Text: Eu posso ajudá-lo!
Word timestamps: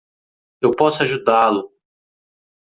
Eu 0.63 0.71
posso 0.71 1.03
ajudá-lo! 1.03 1.71